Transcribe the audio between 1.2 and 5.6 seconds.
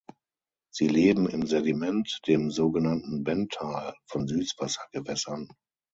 im Sediment, dem sogenannten Benthal, von Süßwasser-Gewässern.